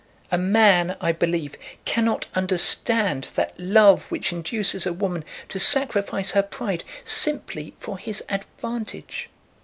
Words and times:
A 0.31 0.37
man, 0.39 0.97
I 0.99 1.11
believe, 1.11 1.57
cannot 1.85 2.25
understand 2.33 3.25
that 3.35 3.53
love 3.59 4.05
which 4.09 4.33
induces 4.33 4.87
a 4.87 4.93
woman 4.93 5.23
to 5.49 5.59
sacrifice 5.59 6.31
her 6.31 6.41
pride 6.41 6.83
simply 7.05 7.75
for 7.77 7.99
his 7.99 8.23
advantage. 8.27 9.29